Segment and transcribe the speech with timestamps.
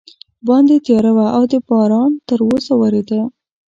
[0.47, 3.21] باندې تیاره وه او باران تراوسه ورېده.